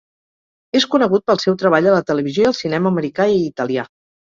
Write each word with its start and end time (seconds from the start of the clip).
És 0.79 0.87
conegut 0.93 1.25
pel 1.31 1.41
seu 1.43 1.59
treball 1.65 1.91
a 1.91 1.95
la 1.97 2.01
televisió 2.09 2.47
i 2.49 2.51
al 2.53 2.59
cinema 2.63 2.95
americà 2.95 3.31
i 3.37 3.41
italià. 3.53 3.89